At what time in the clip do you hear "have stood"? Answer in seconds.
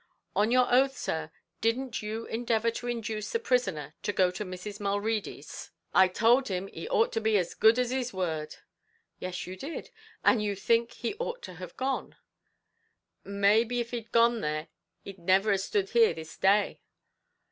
15.51-15.89